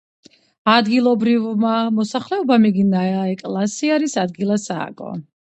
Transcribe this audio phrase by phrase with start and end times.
[0.75, 5.17] ადგილობრივმა მოსახლეობამ იგი ნაეკლესიარის ადგილას ააგო.